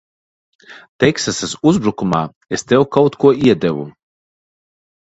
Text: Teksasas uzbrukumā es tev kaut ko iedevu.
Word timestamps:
Teksasas 1.03 1.53
uzbrukumā 1.73 2.23
es 2.59 2.67
tev 2.73 2.89
kaut 2.99 3.21
ko 3.23 3.37
iedevu. 3.47 3.89